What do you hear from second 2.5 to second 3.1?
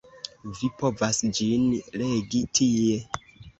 tie.